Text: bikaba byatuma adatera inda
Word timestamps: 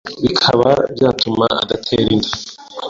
bikaba 0.25 0.69
byatuma 0.95 1.45
adatera 1.61 2.09
inda 2.15 2.31